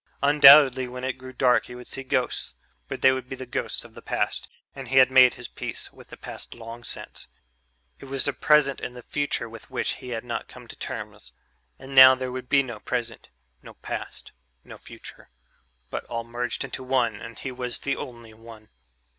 Undoubtedly 0.23 0.87
when 0.87 1.03
it 1.03 1.19
grew 1.19 1.31
dark 1.31 1.67
he 1.67 1.75
would 1.75 1.87
see 1.87 2.01
ghosts, 2.01 2.55
but 2.87 3.03
they 3.03 3.11
would 3.11 3.29
be 3.29 3.35
the 3.35 3.45
ghosts 3.45 3.85
of 3.85 3.93
the 3.93 4.01
past 4.01 4.47
and 4.73 4.87
he 4.87 4.97
had 4.97 5.11
made 5.11 5.35
his 5.35 5.47
peace 5.47 5.93
with 5.93 6.07
the 6.07 6.17
past 6.17 6.55
long 6.55 6.83
since; 6.83 7.27
it 7.99 8.05
was 8.05 8.25
the 8.25 8.33
present 8.33 8.81
and 8.81 8.97
the 8.97 9.03
future 9.03 9.47
with 9.47 9.69
which 9.69 9.97
he 10.01 10.09
had 10.09 10.23
not 10.23 10.47
come 10.47 10.67
to 10.67 10.75
terms. 10.75 11.33
And 11.77 11.93
now 11.93 12.15
there 12.15 12.31
would 12.31 12.49
be 12.49 12.63
no 12.63 12.79
present, 12.79 13.29
no 13.61 13.75
past, 13.75 14.31
no 14.63 14.75
future 14.75 15.29
but 15.91 16.03
all 16.05 16.23
merged 16.23 16.63
into 16.63 16.83
one 16.83 17.17
and 17.17 17.37
he 17.37 17.51
was 17.51 17.77
the 17.77 17.95
only 17.95 18.33
one. 18.33 18.69